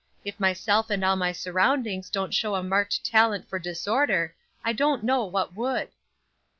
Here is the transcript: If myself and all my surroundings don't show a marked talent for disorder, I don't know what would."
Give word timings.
If 0.25 0.39
myself 0.39 0.89
and 0.89 1.05
all 1.05 1.15
my 1.15 1.31
surroundings 1.31 2.09
don't 2.09 2.33
show 2.33 2.55
a 2.55 2.63
marked 2.63 3.03
talent 3.05 3.47
for 3.47 3.59
disorder, 3.59 4.33
I 4.65 4.73
don't 4.73 5.03
know 5.03 5.25
what 5.25 5.53
would." 5.53 5.89